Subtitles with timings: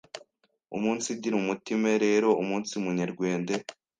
[0.75, 3.53] Umunsigire umutime rero, umunsi Munyerwende,